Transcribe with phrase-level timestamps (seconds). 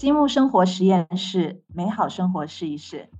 [0.00, 3.10] 积木生活实验室，美好生活试一试。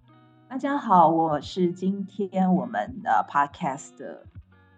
[0.49, 4.25] 大家好，我是今天我们的 podcast 的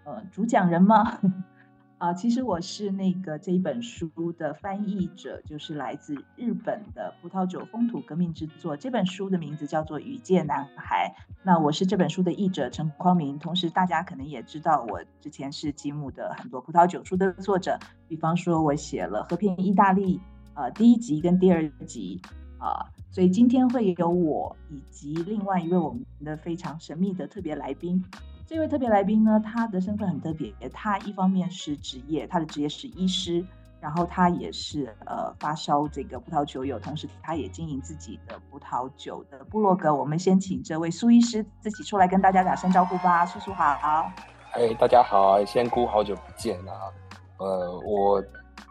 [0.03, 1.21] 呃主讲人吗？
[1.99, 8.77] 啊，其实我是那个这一本书的翻译者，就是来自日本的葡萄酒风土革命之作。
[8.77, 11.14] 这本书的名字叫做《雨见男孩》。
[11.45, 20.19] 那我是这本书的译者陈匡明，同时大家可能也知道，我之前是积木的很多葡萄酒书的作者，比方说我写了《和平意大利》
[20.55, 22.21] 呃第一集跟第二集
[22.59, 28.05] 啊，所以今天会有我以及另外一位我们的非常神秘的特别来宾。
[28.47, 30.53] 这位特别来宾呢，他的身份很特别。
[30.73, 33.42] 他一方面是职业，他的职业是医师，
[33.81, 39.95] 然后他也是呃发烧这个葡萄酒友，同时他也经营自己的葡萄酒的部落格。
[39.95, 43.25] 我们先请这位苏医师自己出来跟大家打声招呼吧。
[43.25, 44.12] 叔叔好，
[44.53, 46.92] 哎，大家好，仙姑好久不见啊。
[47.39, 48.22] 呃，我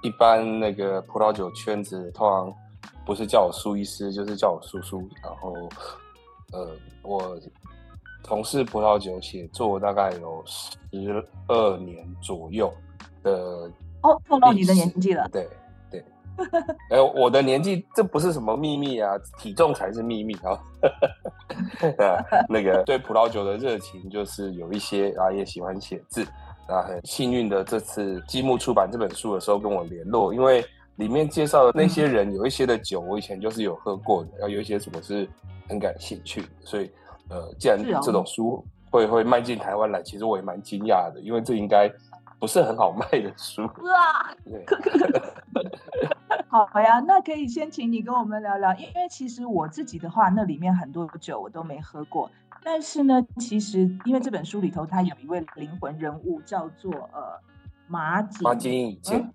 [0.03, 2.53] 一般那个葡萄酒圈子通常
[3.05, 5.07] 不是叫我苏医师，就是叫我叔叔。
[5.23, 5.53] 然后，
[6.53, 6.67] 呃，
[7.03, 7.39] 我。
[8.23, 10.77] 从事葡萄酒写作大概有十
[11.47, 12.71] 二年左右
[13.23, 13.67] 的
[14.03, 15.27] 哦，透露你的年纪了。
[15.29, 15.49] 对
[15.89, 16.05] 对，
[16.91, 20.61] 哎，我的年纪这不是什么秘密啊，体重才是秘密啊。
[22.47, 26.23] 那个对葡萄酒的热情就是有一些啊，也喜欢写字
[26.71, 26.81] 啊。
[26.83, 35.27] 很幸运的，这次积木出版这本书的时候跟我联络，因为里面介绍的那些人有一些的酒，我以前就是有喝过的，然后有一些什么是
[35.67, 36.89] 很感兴趣，所以。
[37.29, 41.89] 呃，既然这种书会会卖进台湾来，其实我也蛮惊讶的，因为这应该
[42.41, 43.61] 不是很好卖的书。
[43.61, 44.35] 哇
[46.73, 52.29] 好呀，那可以先请你跟我们聊聊，因为其实我自己的话，那里面很多酒我都没喝过，
[52.63, 57.39] 但是呢，其实因为这本书里头它有一位灵魂人物叫做呃
[57.87, 59.33] 马景马景以健，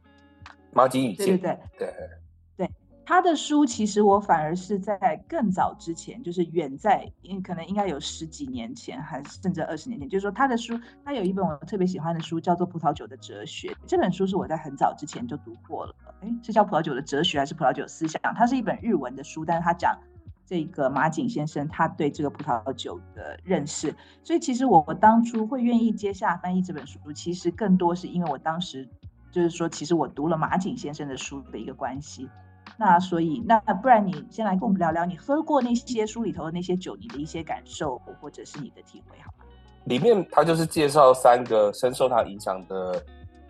[0.72, 2.70] 马景以健，对对对对。
[3.08, 10.08] 他的书其实我反而是在更早之前，就是远在，因可能应该有十几年前，还是甚至二十年前。
[10.08, 13.68] 就是说他的书，他有一本我特别喜欢的书，叫做《葡萄酒的哲学》。
[13.86, 15.94] 这本书是我在很早之前就读过了。
[16.20, 18.20] 哎，是叫《葡萄酒的哲学》还是《葡萄酒思想》？
[18.34, 19.96] 它是一本日文的书，但是他讲
[20.46, 23.94] 这个马景先生他对这个葡萄酒的认识。
[24.22, 28.88] 所以其实我我当初会愿意接下翻译这本书，其实更多是因为我当时
[29.30, 32.30] 就是说，其实我读了马景先生的书的一个关系。
[32.78, 39.44] 那所以，那不然你先来跟我们聊聊，你喝过那些书里头的那些酒，你的一些感受或者是你的体会，好吗？
[39.84, 43.02] 里面他就是介绍三个深受他影响的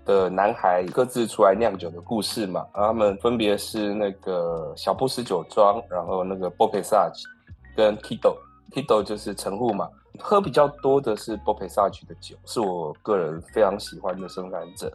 [0.07, 9.87] 的男孩各自出来酿酒的故事嘛，然后他们分别是那个小布什酒庄，然后那个 b o p e s a g e 跟 Kido，Kido 就是陈户嘛，
[10.19, 14.91] 喝比较多的是 b o p e s a g e 的酒，是我个人非常喜欢的生产者。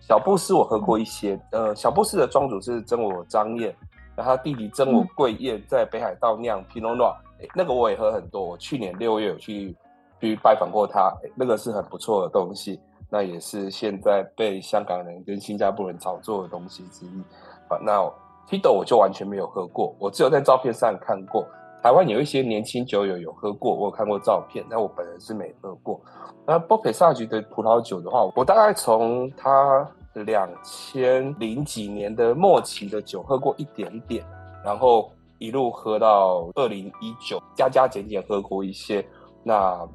[0.00, 3.74] 小布斯我喝过一些，呃，小布斯的庄主是真我张燕，
[4.14, 7.16] 然后他弟弟真我贵燕在北海道酿 Pinot Noir，
[7.54, 8.44] 那个我也喝很多。
[8.44, 9.76] 我去年六月有去
[10.20, 12.78] 去拜访过他，那个是很不错的东西，
[13.10, 17.20] 那也是现在被香港人跟新加坡人炒作的东西之一。
[17.68, 18.00] 啊，那
[18.48, 21.46] Tito 我就完全没有喝过，我只有在照片上看过。
[21.82, 26.00] 台湾有一些年轻酒友有喝过，我有看过照片，但我本人是没喝过。
[26.44, 34.24] 那 b o p e s a g e 的葡萄酒的话，我大概从它两千零几年的末期的酒喝过一点点，
[34.64, 39.06] 然后一路喝到二零一九，加加减减喝过一些，
[39.44, 39.86] 那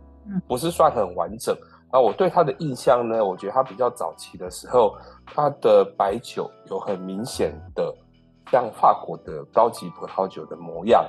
[0.48, 1.54] 不是算很完整。
[1.92, 7.94] 那我对他的印象呢，我觉得他比较早期的时候，他的白酒有很明显的
[8.50, 11.04] 像法国的高级葡萄酒的模样，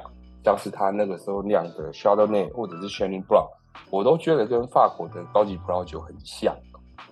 [0.44, 3.48] 像是他那个时候酿的 Chardonnay 或者是 Chenin Blanc。
[3.90, 6.54] 我都觉得跟法国的高级葡萄酒很像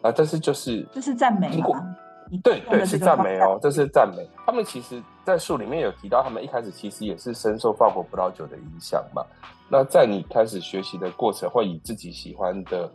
[0.03, 1.97] 啊，但是就是这是赞美吗？
[2.45, 4.29] 对对，是赞美哦，这是赞美。
[4.47, 9.25] 他们其实，在书里面有提到，他们一开始其实也是深受法国葡萄酒的影响嘛。
[9.69, 12.89] 那在你开始学习的过程，会以自己喜欢的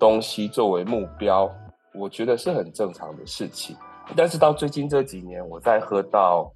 [0.00, 1.48] 东西作为目标，
[1.94, 3.76] 我觉得是很正常的事情。
[4.16, 6.50] 但是到最近这几年，我在喝到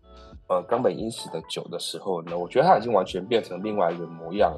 [0.49, 4.53] 呃冈本英史的酒的时候呢，我觉得它已经完全变成另外一个模样。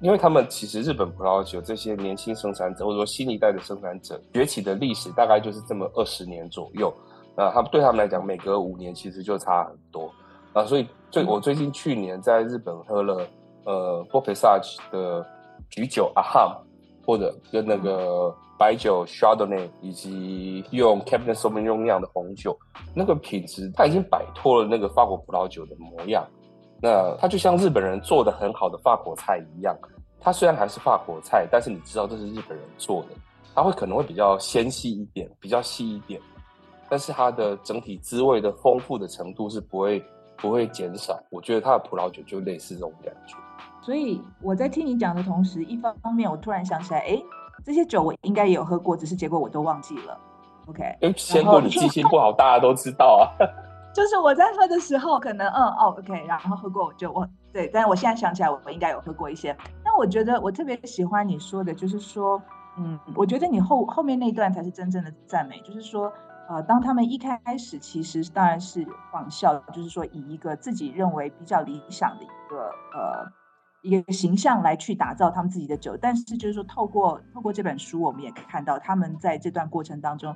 [0.00, 6.92] 因为他们其实日本葡萄酒这些年轻生产者或者说新一代的生产者崛起的历史大概就是这么二十年左右，
[7.36, 10.10] 啊，他们对他们来讲每隔五年其实就差很多，
[10.54, 13.24] 啊，所以最我最近去年在日本喝了
[13.64, 15.24] 呃 b o p e s a g e 的
[15.70, 16.56] 橘酒 Aham，
[17.04, 22.56] 或者跟那个白酒 Chardonnay 以及用 Cabernet Sauvignon 酿的红酒，
[22.94, 26.26] 那个品质它已经摆脱了那个法国葡萄酒的模样。
[26.80, 29.76] 那它就像日本人做的很好的法国菜一样，
[30.20, 33.08] 它虽然还是法国菜，但是你知道这是日本人做的，
[33.54, 36.20] 它会可能会比较纤细一点，比较细一点，
[36.88, 40.04] 但是它的整体滋味的丰富的程度是不会
[40.36, 41.20] 不会减少。
[41.30, 43.36] 我觉得它的葡萄酒就类似这种感觉。
[43.82, 47.20] 所以我在听你讲的同时，一方面我突然想起来，哎，
[47.64, 50.16] 这些酒我应该也有喝过，只是结果我都忘记了。
[50.66, 53.26] OK，哎，先过你记性不好，大家都知道啊。
[53.92, 59.54] 就是我在喝的时候，可能嗯哦 OK，然后喝过我就我对，但是我现在想起来，我应该有喝过一些。
[59.84, 62.40] 那我觉得我特别喜欢你说的，就是说，
[62.78, 66.10] 嗯，我觉得你后后面那段才是真正的赞美，就是说，
[66.48, 73.30] 呃，当他们一开始其实当然是仿效，就是说以一个自己认为比较理想的一个呃
[73.82, 80.34] 一个形象来去打造他们自己的酒，但是就是说透过透过这本书，我们也可以看到他们在这段过程当中，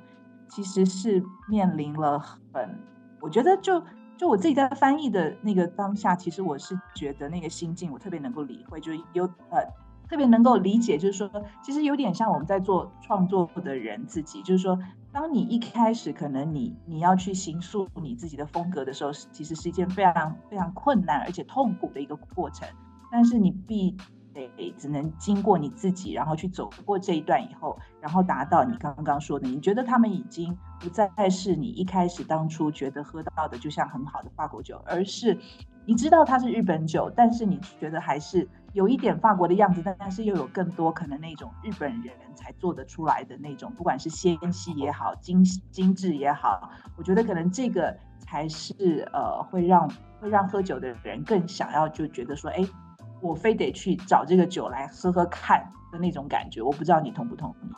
[0.48, 2.78] 其实是面临了很。
[3.20, 3.82] 我觉得就
[4.16, 9.64] 就我自己在翻译的那个当下，其实我是觉得那个心境我特别能够理会，就是有呃
[10.08, 11.31] 特别能够理解，就是说
[11.62, 14.78] 其实有点像我们在做创作的人自己，就是说
[15.12, 22.69] 当你一开始可能你你要去形塑你自己的风格的时候，其实是一件非常非常困难而且痛苦的一个过程，
[23.11, 23.97] 但是你必。
[24.37, 35.38] 得只能经过你自己，然后去走过这一段以后，然后达到你刚刚说的，你觉得他们已经不再是你一开始当初觉得喝到的就像很好的法国酒，而是
[35.87, 52.62] 你知道它是日本酒，但是你觉得还是有一点法国的样子，但但是又有更多可能那种日本人才做得出来的那种，不管是纤细也好，精精致也好，我觉得可能这个才是呃会让会让喝酒的人更想要就觉得说，哎。
[53.20, 55.60] 我非得去找这个酒来喝喝看
[55.92, 57.72] 的那种感觉，我不知道你同不同意？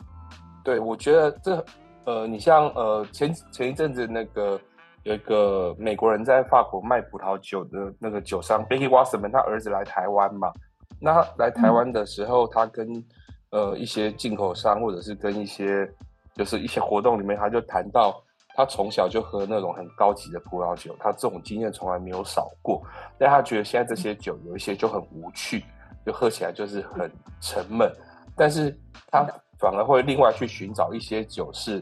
[0.63, 1.65] 对，我觉得这
[2.05, 4.59] 呃，你像呃前前一阵子那个
[5.03, 10.51] 有一个美国人在法国卖葡萄酒的那个酒商 Becky Wasserman，他儿子来台湾嘛，
[10.99, 13.03] 那来台湾的时候，他跟
[13.51, 15.89] 呃一些进口商或者是跟一些
[16.35, 18.21] 就是一些活动里面，他就谈到。
[18.59, 22.83] 他从小就喝那种很高级的葡萄酒，他这种经验从来没有少过。
[23.17, 25.63] 但他觉得现在这些酒有一些就很无趣，
[26.05, 27.09] 就喝起来就是很
[27.39, 27.89] 沉闷。
[28.35, 28.77] 但是
[29.09, 29.25] 他
[29.57, 31.81] 反而会另外去寻找一些酒，是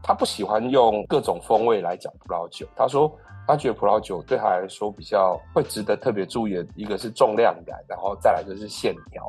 [0.00, 2.68] 他不喜欢用各种风味来讲葡萄酒。
[2.76, 3.12] 他说
[3.44, 9.28] 他觉得葡萄酒对他来说比较会值得特别注意的一个是重量感，然后再来就是线条。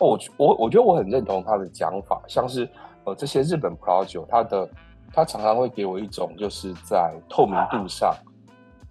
[0.00, 2.68] 我我我觉得我很认同他的讲法，像是
[3.04, 4.68] 呃这些日本葡萄酒，它的。
[5.14, 8.12] 它常常会给我一种就是在透明度上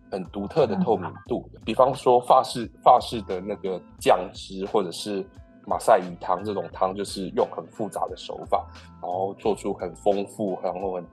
[0.09, 5.25] 很独特的透明度，比方说法式法式的那个酱汁，或者是
[5.67, 8.65] 马赛鱼汤这种汤，就是用很复杂的手法，
[9.01, 11.05] 然后做出很丰富、然后很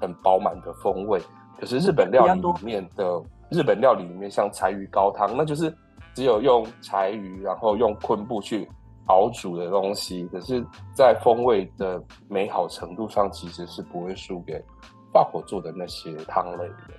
[0.00, 1.20] 很饱满的风味。
[1.60, 5.72] 可是日本料理里面的日本料理里面，像柴鱼高汤，那就是
[6.14, 8.68] 只有用柴鱼，然后用昆布去。
[9.08, 10.64] 熬煮的东西，可是，
[10.94, 14.62] 在风味的美好程度上，其实是不会输给
[15.12, 16.94] 法国做的那些汤类的。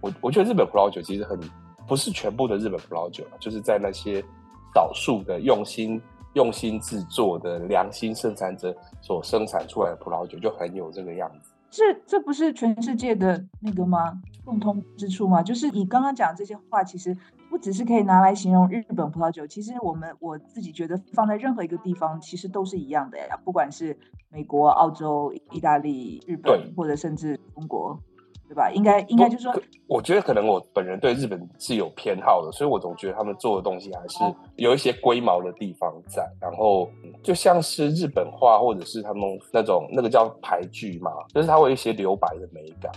[0.00, 1.38] 我我觉得日本葡萄酒其实很
[1.86, 4.24] 不是全部的日本葡萄酒就是在那些
[4.72, 6.00] 少数的用心
[6.34, 11.52] 用心制作的良心生产者所生产出来的葡萄酒，就很有这个样子。
[11.70, 14.12] 这这不是全世界的那个吗？
[14.44, 15.42] 共通之处吗？
[15.42, 17.16] 就是你刚刚讲这些话，其实。
[17.50, 23.38] 不只是可以拿来形容日本葡萄酒，其实我们我自己觉得放在任何一个地方，其实都是一样的呀。
[23.44, 23.98] 不管是
[24.30, 27.98] 美国、澳洲、意大利、日本，或者甚至中国，
[28.46, 28.70] 对吧？
[28.70, 34.18] 应该应该就是说，我觉得可能我本人对日本是有偏好的，所以我总觉得他们做的东西还是
[34.56, 36.22] 有一些龟毛的地方在。
[36.40, 36.88] 然后
[37.22, 42.92] 就像是日本画，或者是他们那种那个叫牌具嘛，就是它会有一些留白的美感。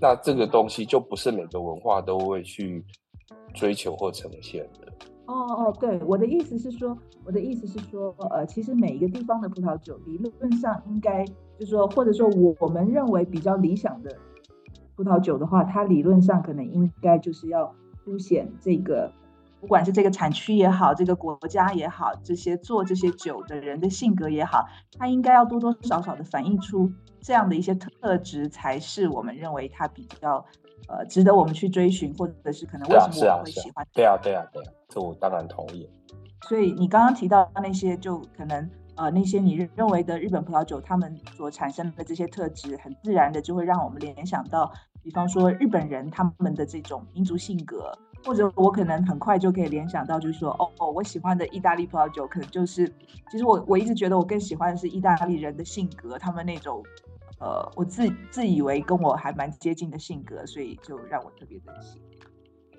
[0.00, 2.84] 那这个东西就不是每个文化都会去。
[3.54, 4.92] 追求或呈现的
[5.26, 12.28] 哦哦，对，我的意思是说，我的意思是说，呃，其实每一个地方的葡萄酒理论上应该，就是说，或者说
[12.58, 14.16] 我们认为比较理想的
[14.96, 17.72] 葡萄酒的话，它理论上可能应该就是要
[18.04, 19.12] 凸显这个，
[19.60, 24.66] 不管是这个产区也好，这个国家也好，这些做这些酒的人的性格也好，
[24.98, 26.90] 它应该要多多少少的反映出
[27.20, 30.44] 这样的一些特质，才是我们认为它比较。
[30.90, 33.86] 呃，值得我们去追寻，或者是可能为什么我会喜欢？
[33.94, 35.88] 对啊，对啊，对啊，这我当然同意。
[36.48, 47.92] 所以你刚刚提到那些，就可能呃，那些你认认为的日本葡萄酒，他们所产生的这些特质，很自然的就会让我们联想到，比方说日本人他们的这种民族性格，
[48.24, 52.92] 或者我可能很快就可以联想到，就是说，哦哦，我喜欢的意大利葡萄酒，可能就是，
[53.30, 56.82] 其实我我一直觉得我更喜欢的是意大利人的性格，他们那种。
[57.40, 62.00] 呃，我自自以为跟我还蛮接近的性格，所以就让我特别珍惜。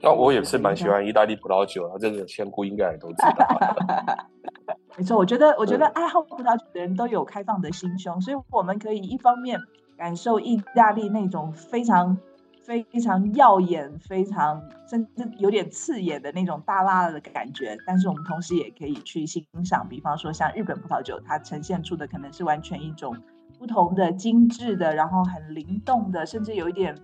[0.03, 4.27] 那我也是蛮喜欢意大利葡萄酒啊，这个仙姑应该也都知道。
[4.97, 9.59] 没错，我觉得我觉得爱好葡萄酒的人都有开放的心胸，所以我们可以一方面
[9.97, 12.17] 感受意大利那种非常
[12.63, 23.15] 非常耀眼、非常甚至有点刺眼的那种大辣的感觉，但是我们同时也可以去欣赏，比方说像日本葡萄酒，它呈现出的可能是完全一种
[23.61, 26.95] 不同的精致的，然后很灵动的，甚至有一点。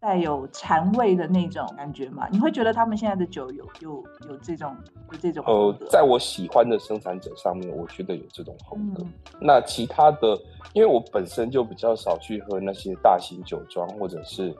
[0.00, 2.28] 带有禅味的那种感觉嘛？
[2.30, 4.76] 你会觉得他们现在的酒有有有这种
[5.10, 5.42] 有这种？
[5.46, 9.02] 呃，在我喜欢的生产者上面，我觉得有这种风格。
[9.40, 10.38] 那其他的，
[10.74, 14.54] 因为我本身就比较少去喝那些大型酒庄或者是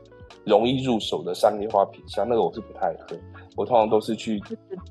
[0.47, 3.14] 容易入手的商业化品相，那个我是不太喝。
[3.54, 4.43] 我通常都是去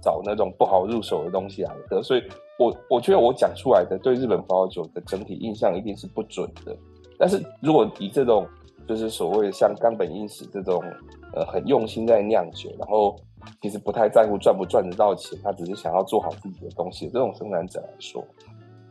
[0.04, 2.04] 找那种不好入手的东西来喝。
[2.04, 2.22] 所以
[2.64, 6.76] 我我觉得我讲出来的对日本葡萄酒的整体印象一定是不准的。
[7.18, 8.48] 但是如果以这种
[8.88, 10.84] 就是所谓像冈本英史这种，
[11.34, 13.16] 呃，很用心在酿酒，然后
[13.62, 17.08] 其实不太在乎赚不赚得到钱，他只是想要做好自己的东西。
[17.08, 18.26] 这种生产者来说，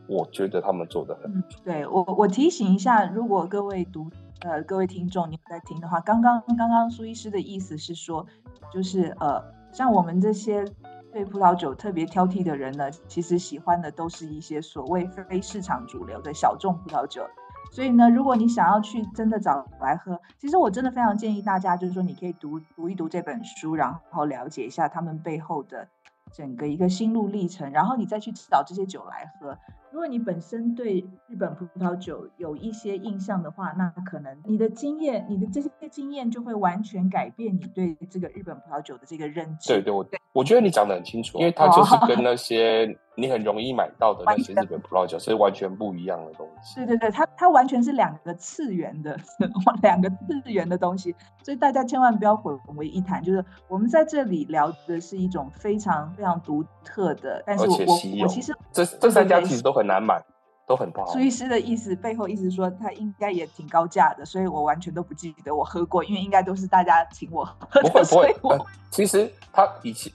[0.07, 1.43] 我觉得他们做的很。
[1.63, 8.25] 对我，我提醒一下，如果各位读呃各位听众你在听的话，刚刚刚刚苏医师的意思是说，
[8.73, 10.65] 就是呃，像我们这些
[11.13, 17.23] 对葡萄酒特别挑剔的人呢，其实喜欢的都是一些所谓非市场主流的小众葡萄酒。
[17.71, 25.87] 所以呢，如果你想要去真的找来喝，其实我真的非常建议大家，就是说你可以读读一读这本书，然后了解一下他们背后的
[26.31, 29.57] 整个一个心路历程，然后你再去找这些酒来喝。
[29.93, 39.71] 如果你本身对日本葡萄酒有一些印象的话，那可能你的经验，你的这些经验就会完全改变你对这个日本葡萄酒的这个认知。
[39.71, 46.77] 对对，我我觉得你讲的很清楚，因为它就是跟那些 你很容易买到的那些日本葡萄酒是完全不一样的东西。
[46.77, 49.15] 对对对，它它完全是两个次元的，
[49.83, 53.21] 两个次元的东西，所以大家千万不要混为一谈。
[53.21, 57.77] 就是我们在这里聊的是一种非常非常独特的，但是我
[58.23, 59.82] 我其实这这三家其实都很。
[59.85, 60.21] 难买，
[60.65, 61.07] 都很不好。
[61.07, 67.89] 苏医师的意思背后意思说，他应该也挺高价的，所以我完全都不记得我喝过，因为应该都是大家请我喝的。
[67.89, 68.57] 不会不会，
[68.89, 70.11] 其实他以前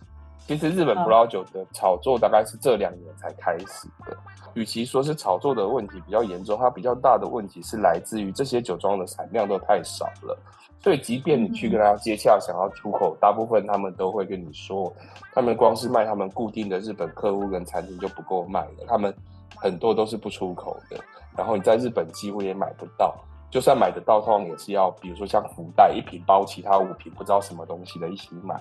[0.46, 4.16] 其实日本葡萄酒的炒作大概是这两年才开始的。
[4.54, 10.36] 与其说是炒作的问题比较严重，它比较大的问题是来自于这些酒庄的产量都太少了。
[10.80, 14.90] 所以即便你去跟他接洽，想要出口，大部分他们都会跟你说，
[15.34, 19.14] 他们光是卖他们固定的日本客户跟餐厅就不够卖了，他们。
[19.60, 20.98] 很多都是不出口的，
[21.36, 23.14] 然后你在日本几乎也买不到，
[23.50, 28.54] 就算买得到，通常也是要，比如说像福袋一瓶包其他五瓶不知道什么东西的一起买，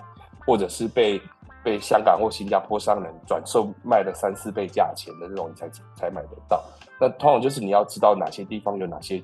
[0.46, 1.20] 或者是被
[1.62, 6.64] 被香港或新加坡商人转售卖了三四倍价钱的这种，你才才买得到。
[7.00, 9.22] 那通常就是你要知道哪些地方有哪些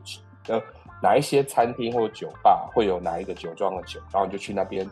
[0.48, 0.60] 呃
[1.02, 4.88] 哪一些餐厅或酒吧会有哪一个酒庄的酒，然后你就去那边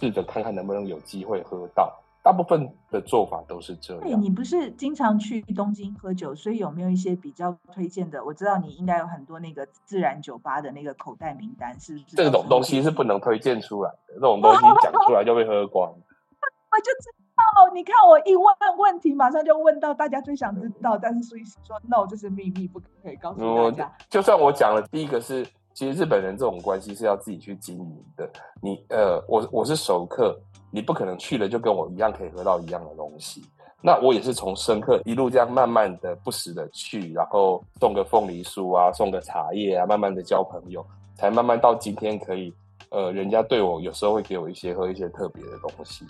[0.00, 1.92] 试着看看能不能有机会喝到。
[2.26, 4.02] 大部分的做法都是这样。
[4.02, 8.24] 对你不是经常去东京喝酒，所以有没有一些比较推荐的？
[8.24, 12.16] 我知道你应该有很多那个自然酒吧的那个口袋名单，是不是？
[12.16, 15.88] 这种东西是不能推荐出来的，这种东西讲出来就被喝光。
[15.94, 23.92] 我就知道，你看我一问问题，马上就问到大家最想知道，但是苏医师说 no，这是秘密，不可以告诉大家。
[24.10, 28.28] 就算我讲了，第一个是，其实日本人这种关系是要自己去经营的。
[28.60, 30.36] 你呃，我我是熟客。
[30.76, 33.42] 你不可能去了就跟我一样可以喝到一样的东西。
[33.80, 42.52] 那我也是从深刻一路这样慢慢的不时的去，然后送个凤梨酥啊，送个茶叶啊，慢慢的交朋友，才慢慢到今天可以，
[42.90, 46.04] 呃，人家对我有时候会给我一些喝一些特别的东西。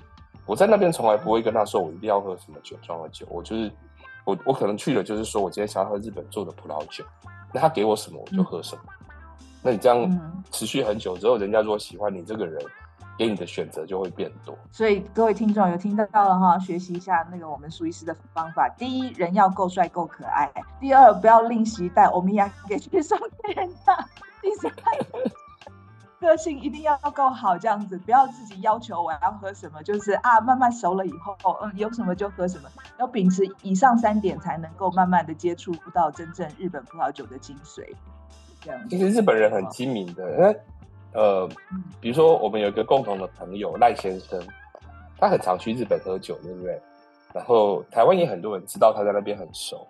[0.46, 3.70] 我在那边从来不会跟他说我一定要喝什么酒庄的酒，我就是
[4.25, 7.04] 我我可能去了就是说我今天想要喝日本做的葡萄酒，
[7.54, 8.82] 那他给我什么我就喝什么。
[9.62, 12.61] 那你这样持续很久之后，人家如果喜欢你这个人。
[13.18, 18.68] 给你的选择就会变多，所以各位听众有听到了哈，学习一下那个我们苏医师的方法。
[18.76, 20.46] 第一，人要够帅够可爱；
[20.78, 23.94] 第二，不要吝惜带欧米亚给去送给人家；
[24.42, 24.70] 第三，
[26.20, 32.68] 个性一定要够好，这样子不要自己要求我要喝什么，就是啊，慢慢熟了以后，嗯，有什么就喝什么。
[32.99, 37.94] 要秉持以上三点，才能够慢慢的接触到真正日本葡萄酒的精髓。
[38.61, 40.61] 这样，其实日本人很精明的，
[41.16, 41.49] 呃，
[41.99, 44.38] 比如说我们有一个共同的朋友赖先生，
[45.18, 46.78] 他很常去日本喝酒，对不对？
[47.32, 49.87] 然后台湾也很多人知道他在那边很熟，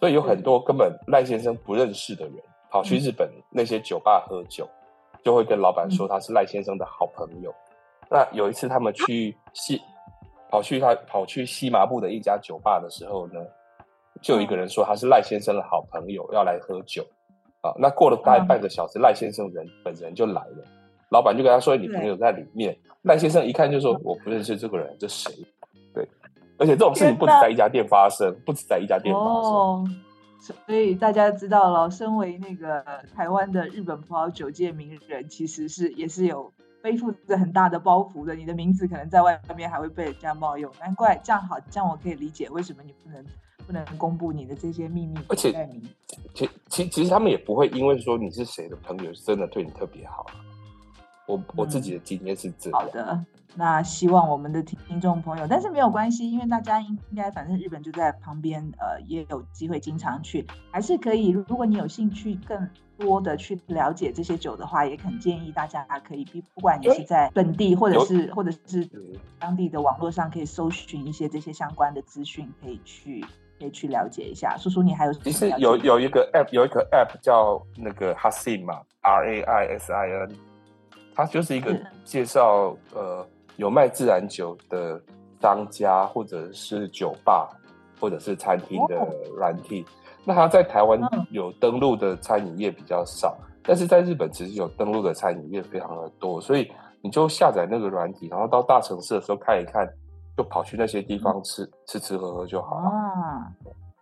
[0.00, 2.34] 所以有很多根本赖先生不认识的人
[2.70, 4.66] 跑去日本那些酒吧喝酒，
[5.22, 7.54] 就会跟老板说他是赖先生的好朋友。
[8.10, 9.80] 那有一次他们去西
[10.50, 13.40] 跑去他跑去西麻布的一家酒吧的时候呢，
[14.22, 17.04] 就有一个人说他是赖先生的好朋友，要来喝酒。
[17.62, 20.64] 啊，那过了大概半个小时，赖先生人本人就来了，
[21.10, 25.32] 老板就跟他说：“你朋友在里面。”赖先生一看就说：“我不认识这个人，这谁？”
[25.94, 26.06] 对，
[26.58, 30.02] 而且这种事情不止在一家店发生，不止在一家店发生。
[30.66, 36.52] 所以大家知道了，身为那个台湾的日本葡萄酒界名人，其实是也是有
[36.82, 38.34] 背负着很大的包袱的。
[38.34, 43.24] 你的名字可能在外面还会被人家冒用，难怪这样好，这样我可以理解为什么你不能
[43.72, 45.18] 不能公布你的这些秘密。
[45.28, 45.68] 而且，
[46.34, 50.26] 其其其实他们也不会因为说你是谁的朋友，真的对你特别好。
[51.26, 52.78] 我我自己的经验是这样。
[52.78, 53.24] 好的。
[53.54, 61.28] 那希望我们的听众朋友，但是没有关系，因为大家应该反正日本就在旁边，呃，也有机会经常去，还是可以。
[61.28, 66.24] 如果你有兴趣更多的去了解这些酒的话，也很建议大家可以，
[66.54, 68.88] 不管你是在本地或者是或者是
[69.38, 73.22] 当地的网络上，可以搜寻一些这些相关的资讯，可以去
[73.62, 74.56] 可以去了解一下。
[74.58, 80.36] 叔叔，你还有其实有有一个 app，有一个 app 叫那个 Hasin 嘛，R A I S I N，
[81.14, 83.26] 它就是一个介绍呃。
[83.56, 84.98] 有卖自然酒的
[85.38, 87.50] 商家，或者是酒吧，
[88.00, 88.96] 或者是餐厅的
[89.36, 89.84] 软体，
[90.24, 90.98] 那它在台湾
[91.30, 99.86] 有登录的餐饮业比较少，但是在日本其实有登录的餐饮业非常的多，所以你就下载那个软体，然后到大城市的时候看一看，
[100.36, 102.88] 就跑去那些地方吃吃吃喝喝就好了。
[102.88, 103.52] 啊，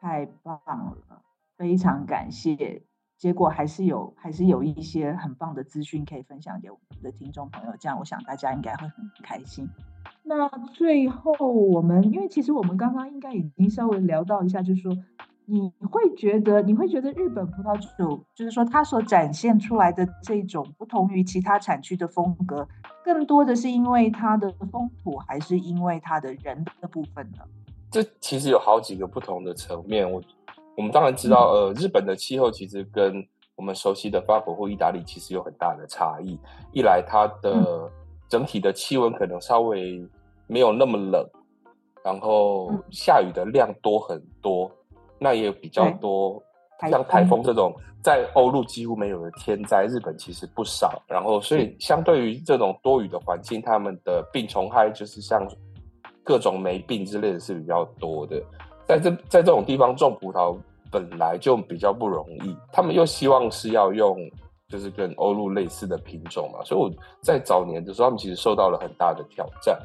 [0.01, 1.23] 太棒了，
[1.57, 2.83] 非常感谢。
[3.17, 9.69] 结果还是有，还是有一些很棒的资讯可以分享给我们的听众朋友，这样我想大家应该会很开心。
[10.23, 14.97] 那最后我们，因为其实我们刚刚应该已经稍微聊到一下，就是说
[15.51, 22.69] 你会觉得，你会觉得日本葡萄酒，就是说它所展现出来的这种不同于其他产区的风格，
[23.05, 27.39] 更多的是因为它的风土，还是因为它的人的部分呢？
[27.91, 30.23] 这其实有好几个不同的层面，我。
[30.77, 33.23] 我们当然知道，呃，日本的气候其实跟
[33.55, 36.39] 我们熟悉的法国或意大利其实有很大的差异。
[36.73, 37.91] 一来，它的
[38.31, 40.03] 整体的气温可能稍微
[40.47, 41.23] 没有那么冷，
[42.03, 44.71] 然后下雨的量多很多，
[45.21, 46.43] 那也比较多。
[46.91, 47.73] 像台风这种
[48.03, 51.01] 在欧陆几乎没有的天灾，日本其实不少。
[51.07, 55.47] 然后，所以相对于这种多雨的环境，他们的病虫害就是像
[56.25, 58.43] 各种霉病之类的是比较多的。
[58.89, 60.59] 在这在这种地方种葡萄。
[60.93, 64.19] 本来就比较不容易，他们又希望是要用
[64.67, 66.91] 就是跟欧陆类似的品种嘛，所以我
[67.23, 69.79] 在早年的时候，他们其实受到了很大的挑战。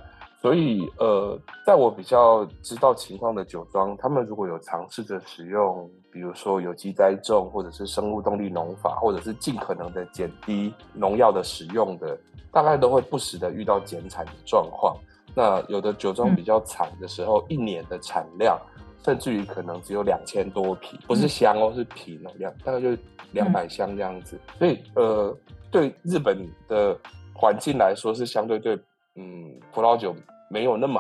[0.46, 12.16] 所以呃，在我比较知道情况的酒庄，他们如果有尝试着使用，比如说有机栽种，或者是生物动力农法，或者是尽可能的减低农药的使用的，
[12.52, 14.96] 大概都会不时的遇到减产的状况。
[15.34, 18.56] 那有的酒庄比较惨的时候，一年的产量。
[19.04, 22.96] 甚至于可能只有两千多瓶，不是箱哦，是瓶哦，两大概就
[23.34, 24.40] 两百箱这样子。
[24.60, 25.36] 所以呃，
[25.72, 26.96] 对日本的
[27.34, 28.76] 环境来说，是相对对
[29.16, 30.16] 嗯葡萄酒
[30.48, 31.00] 没有那么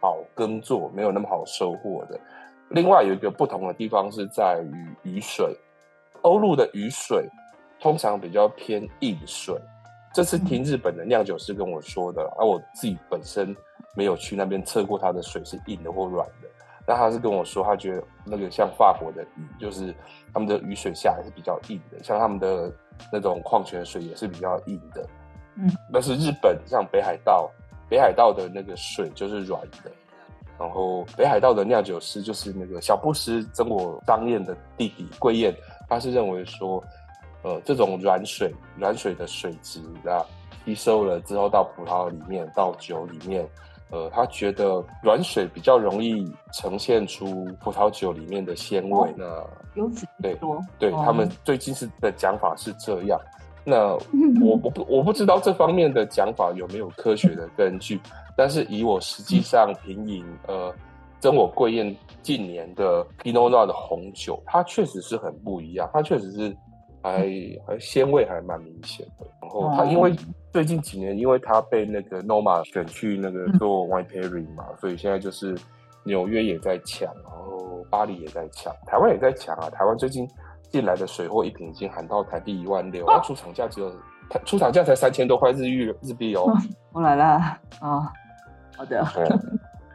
[0.00, 2.18] 好耕作，没有那么好收获的。
[2.70, 5.56] 另外有一个不同的地方是在于雨水，
[6.22, 7.28] 欧陆的雨水
[7.80, 9.56] 通常比较偏硬水。
[10.12, 13.54] 这次听日本的酿酒师跟我说的，而我自己本身
[13.96, 16.48] 没有去那边测过，它的水是硬的或软的。
[16.86, 19.94] 那他是跟我说，他觉得那个像法国的雨，就是
[20.34, 22.70] 他们的雨水下来是比较硬的，像他们的
[23.10, 25.08] 那种矿泉水也是比较硬的。
[25.56, 27.50] 嗯，但是日本像北海道，
[27.94, 29.92] 北海道的那个水就是软的。
[30.58, 35.54] 然后北海道的酿酒师就是那个小布什曾我张燕的弟弟桂燕，
[35.88, 36.82] 他是认为说，
[37.42, 40.26] 呃，这种软水软水的水质啊，
[40.64, 43.48] 吸收了之后到葡萄里面，到酒里面。
[43.90, 49.14] 呃，他觉得软水比较容易呈现出葡萄酒里面的鲜味。
[49.16, 49.24] 那
[49.74, 50.36] 由此对
[50.80, 53.20] 对，他们最近是的讲法是这样。
[53.64, 53.94] 那
[54.42, 58.00] 我 我不我不知道这方面的讲法有没有科学的根据，
[58.36, 60.72] 但是以我实际上品饮呃
[61.20, 66.56] 真我贵宴近年的 Pinot Noir 的红酒，它确实是很不一样，它确实是
[67.02, 67.28] 还
[67.66, 69.26] 还鲜味还蛮明显的。
[69.40, 70.14] 然后它因为。
[70.54, 75.52] 最近几年，因为它被那个 Noma 选去那个做 Wine Pairing 嘛，所以现在就是
[76.04, 79.68] 纽约也在抢，然后巴黎也在抢，台湾也在抢啊。
[79.70, 80.24] 台湾最近
[80.74, 83.92] 进来的水货一瓶已经喊到台币一万六，那出厂价只有
[84.44, 86.52] 出厂价才三千多块日币日币哦。
[86.92, 87.24] 我来了
[87.78, 88.12] 啊，
[88.76, 89.06] 好的。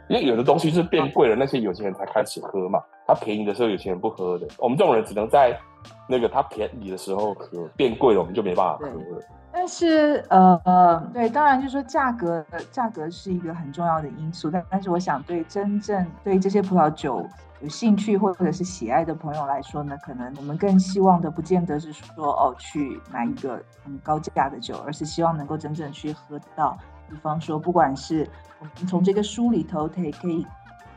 [0.07, 2.79] 因为有的东西是变贵了，那些有钱人才开始喝嘛。
[3.09, 4.47] 他便宜的时候，有钱人不喝的。
[4.59, 5.59] 我们这种人只能在
[6.07, 9.23] 那个他便宜的时候喝，变贵了我们就没办法喝了。
[9.51, 14.51] 但是，呃，对，当然就是说价格，价格是一个很重要的因素。
[14.51, 17.25] 但但是，我想对真正对这些葡萄酒
[17.59, 26.77] 有兴趣或者是喜爱的朋友来说呢，可能我们更希望的不见得是说哦去买一个很高价的酒，而是希望能够真正去喝到。
[27.09, 30.45] 比方说，不管是我们从这个书里头可以可以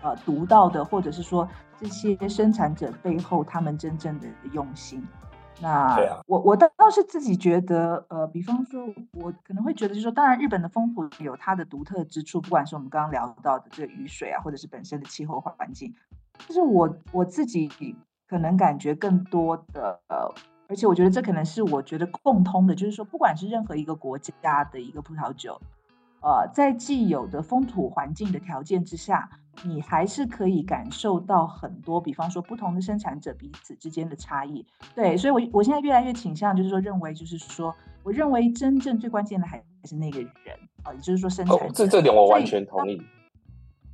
[0.02, 1.48] 呃读到的，或者是说。
[1.82, 5.04] 这些生产者背后他们真正的用心。
[5.60, 15.92] 那我我倒是自己觉得，呃，比方说，我可能会觉得，就是说，当然日本的风土有它的独特之处，不管是我们刚刚聊到的这个雨水啊，或者是本身的气候环境，
[16.46, 17.68] 就是我我自己
[18.28, 20.32] 可能感觉更多的，呃，
[20.68, 25.60] 而且我觉得这可能是我觉得共通的，就是说，不管是任何一个国家的一个葡萄酒，
[26.22, 29.28] 呃，在既有的风土环境的条件之下，
[29.64, 34.64] 你还是可以感受到很多，比方说不同的生产者彼此之间的差异。
[34.94, 40.30] 对，所以我我现在越来越倾向，就是说认为，就是说，我认为真正最关键的还还是那个人
[40.84, 41.64] 啊，也就是说生产者。
[41.64, 43.02] 哦，这这点我完全同意。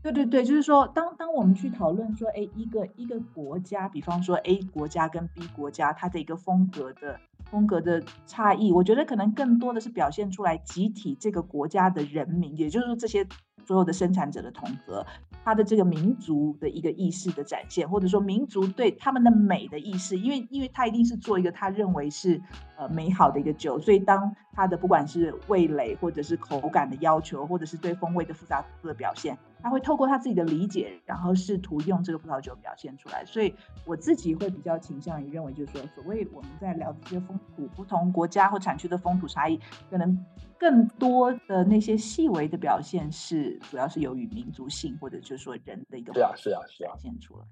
[0.01, 7.19] 对对对，就是说，当当我们去讨论说，哎，一个一个国家，比方说 A 国家跟 B 国家，它的一个风格的
[7.51, 13.27] 风格的差异，我觉得可能更多的是表现出来集体这个国家的人民，也就是这些
[13.65, 15.05] 所有的生产者的统合，
[15.45, 22.41] 他的这个民族的一个意识的展现，或者说民族对他们的美的意识，因为因为他一定是做一个他认为是
[22.77, 33.25] 呃美好的一个酒，所以当他的不管是味蕾或者是口感的要求，或者是对风味的复杂度的表现，他会透过他自己的理解，然后试图用这个葡萄酒表现出来。
[33.25, 40.25] 所以我自己会比较倾向于认为，就是说，所谓我们在聊这些风土不同国家或产区的风土差异，可能
[40.59, 47.45] 更多的那些细微的表现是，主要是由于民族性或者就是说人的一个是啊是啊是啊展现出来。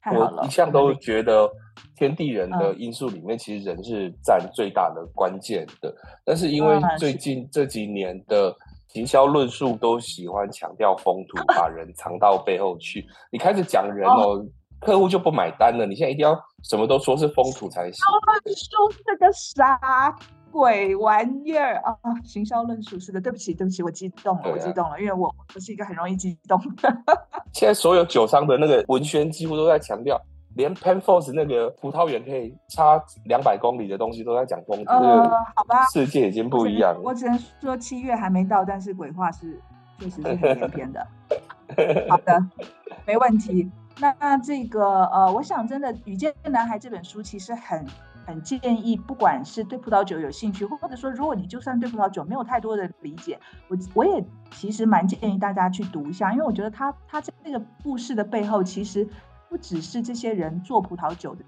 [0.00, 1.50] 太好了，我一向都觉得
[1.96, 5.92] 天地人的嗯因素里面，其实人是占最大的关键的。
[6.24, 8.54] 但是因为最近这几年的
[8.86, 13.04] 行销论述都喜欢强调风土，把人藏到背后去。
[13.30, 14.46] 你开始讲人哦，
[14.80, 15.84] 客户就不买单了。
[15.84, 16.32] 你现在一定要
[16.62, 17.98] 什么都说是风土才行。
[18.44, 20.16] 论述这个啥
[20.50, 21.94] 鬼玩意儿啊！
[22.24, 27.02] 行销论述是的，对不起，对不起，我激动了，啊我激动了，因为我我是一个很容易激动的。
[27.52, 30.20] 现在所有酒商的那个文宣几乎都在强调，
[30.56, 34.90] 连 Penfolds 那个葡萄园可以差两百公里的东西都在讲风土。
[34.90, 37.00] 呃，好吧，世界已经不一样了。
[37.02, 39.60] 我只能说七月还没到，但是鬼话是
[39.98, 41.06] 确实是很连篇的。
[42.08, 42.42] 好的，
[43.06, 43.70] 没问题。
[44.00, 47.84] 那那这个呃，我想真的《雨见男孩》这本书其实很
[48.28, 59.08] 很建议，不管是对葡萄酒有兴趣，或者说如果你就算对葡萄酒没有太多的理解，我我也其实蛮建议大家去读一下，因为我觉得他他这个故事的背后其实
[59.48, 61.42] 不只是这些人做葡萄酒的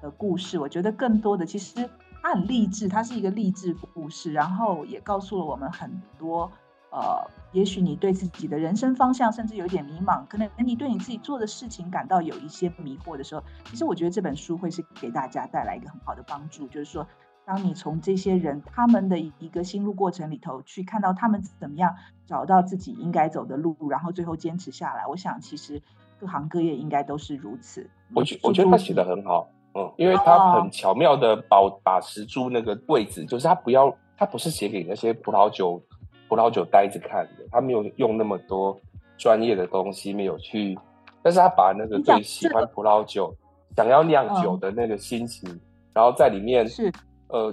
[0.00, 1.86] 的故事，我觉得更多的其实
[2.22, 6.50] 它很励志，它是一个励志故事，然后也告诉了我们很多。
[6.92, 17.06] 呃，也许你对自己的人生方向甚至有一点迷茫，可能你对你自己做的事情感到有一些迷惑的时候，其实我觉得这本书会是给大家带来一个很好的帮助，就是说，
[17.46, 21.94] 当你从这些人他们的一个心路过程里头去看到他们怎么样
[22.26, 25.80] 找到自己应该走的路，然后最后坚持下来，我想其实
[26.20, 27.88] 各行各业应该都是如此。
[28.14, 35.82] 我觉我觉得他写的很好，嗯，因为他很巧妙的保把持住那个位置，就是他不要，他不是写给那些葡萄酒
[36.32, 38.74] 葡萄酒呆子看的，他没有用那么多
[39.18, 40.74] 专业的东西，没有去，
[41.22, 43.36] 但是他把那个最喜欢葡萄酒、
[43.76, 45.46] 想要酿酒的那个心情，
[45.92, 46.90] 然后在里面是
[47.28, 47.52] 呃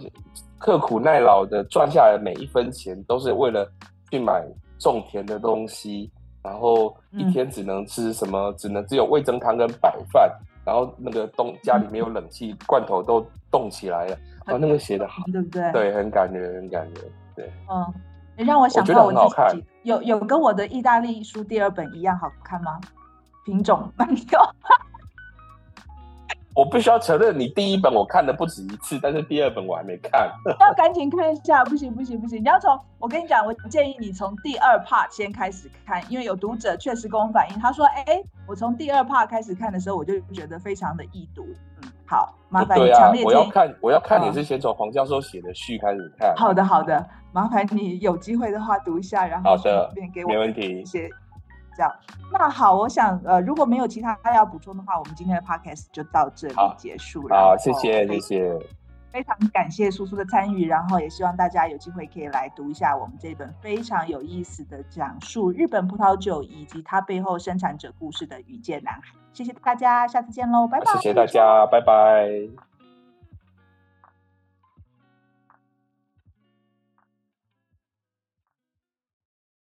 [0.57, 3.69] 刻苦耐劳的赚下来每一分钱，都是为了
[4.09, 6.09] 去买种田的东西，
[6.41, 7.31] 然后一嗯。
[7.33, 10.31] 天只能吃什么，只能只有味增汤跟白饭，
[10.65, 14.15] 然后那个冻家里没有冷气，罐头都冻起来了，
[14.47, 16.93] 哦，那个写的好，对不对？，对，很感人，很感人，
[17.35, 17.93] 对，嗯，
[18.39, 19.17] 你让我想到我自
[19.57, 22.79] 己，有有跟我的意大利书第二本一样好看吗？
[23.43, 24.39] 品种慢掉。
[26.55, 30.31] 我必须要承认，你第一本我看的不止一次，但是第二本我还没看。
[30.61, 32.39] 要赶紧看一下，不行不行不行！
[32.41, 41.45] 你要从我跟你讲，我建议你从第二 part 先开始看，因为有读者确实跟我反映，他说：“哎，我从第二 part 开始看的时候，我就觉得非常的易读。”
[41.83, 43.25] 嗯，好，麻烦你强烈，建议。
[43.25, 46.33] 我要看，我要看也嗯是先从黄教授写的序开始看。
[46.35, 51.09] 好的好的，麻烦你有机会的话读一下，然后顺便给我没问题谢谢
[51.77, 51.91] 这样。
[52.31, 57.35] 那好，我想呃，如果没有其他要补充的话，我们今天的 podcast 就到这里结束了。
[57.35, 58.59] 好，谢谢，谢谢。
[59.11, 69.01] 非常感谢叔叔的参与，然后也希望大家有机会可以来读一下我们这本非常有意思的讲述日本葡萄酒以及它背后生产者故事的《遇见男孩》。
[69.33, 70.93] 谢谢大家，下次见喽，拜拜。
[70.93, 72.68] 谢谢大家，拜拜。